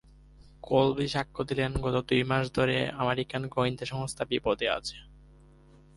কলবি 0.63 1.07
সাক্ষ্য 1.07 1.41
দিলেন, 1.43 1.71
গত 1.81 1.95
দুই 2.09 2.21
মাস 2.23 2.45
ধরে 2.55 2.77
আমেরিকান 2.97 3.41
গোয়েন্দা 3.47 3.85
সংস্থা 3.85 4.23
বিপদে 4.25 4.67
আছে। 4.69 4.97